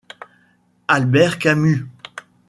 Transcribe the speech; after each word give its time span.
Albert 0.87 1.37
Camus. 1.37 1.81